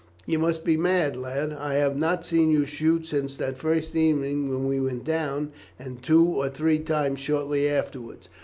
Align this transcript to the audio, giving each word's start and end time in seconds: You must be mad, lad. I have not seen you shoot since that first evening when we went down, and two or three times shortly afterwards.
You 0.25 0.39
must 0.39 0.65
be 0.65 0.77
mad, 0.77 1.15
lad. 1.15 1.53
I 1.53 1.75
have 1.75 1.95
not 1.95 2.25
seen 2.25 2.49
you 2.49 2.65
shoot 2.65 3.05
since 3.05 3.37
that 3.37 3.59
first 3.59 3.95
evening 3.95 4.49
when 4.49 4.67
we 4.67 4.79
went 4.79 5.03
down, 5.03 5.51
and 5.77 6.01
two 6.01 6.25
or 6.25 6.49
three 6.49 6.79
times 6.79 7.19
shortly 7.19 7.69
afterwards. 7.69 8.27